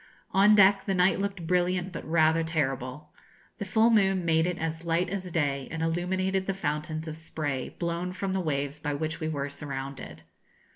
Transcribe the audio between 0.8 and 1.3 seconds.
the night